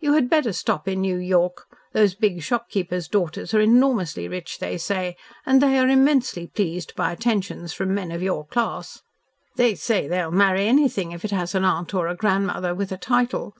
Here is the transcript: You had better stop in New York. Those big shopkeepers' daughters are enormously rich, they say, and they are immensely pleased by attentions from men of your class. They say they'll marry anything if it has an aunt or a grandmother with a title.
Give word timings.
You 0.00 0.14
had 0.14 0.28
better 0.28 0.52
stop 0.52 0.88
in 0.88 1.00
New 1.00 1.16
York. 1.18 1.64
Those 1.92 2.16
big 2.16 2.42
shopkeepers' 2.42 3.06
daughters 3.06 3.54
are 3.54 3.60
enormously 3.60 4.26
rich, 4.26 4.58
they 4.58 4.76
say, 4.76 5.16
and 5.46 5.62
they 5.62 5.78
are 5.78 5.86
immensely 5.88 6.48
pleased 6.48 6.92
by 6.96 7.12
attentions 7.12 7.72
from 7.72 7.94
men 7.94 8.10
of 8.10 8.20
your 8.20 8.44
class. 8.44 9.02
They 9.54 9.76
say 9.76 10.08
they'll 10.08 10.32
marry 10.32 10.66
anything 10.66 11.12
if 11.12 11.24
it 11.24 11.30
has 11.30 11.54
an 11.54 11.62
aunt 11.62 11.94
or 11.94 12.08
a 12.08 12.16
grandmother 12.16 12.74
with 12.74 12.90
a 12.90 12.98
title. 12.98 13.54